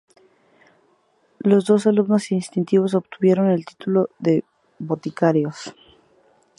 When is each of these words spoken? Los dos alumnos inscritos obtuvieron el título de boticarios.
Los 1.37 1.65
dos 1.67 1.85
alumnos 1.85 2.31
inscritos 2.31 2.95
obtuvieron 2.95 3.51
el 3.51 3.63
título 3.67 4.09
de 4.17 4.43
boticarios. 4.79 5.75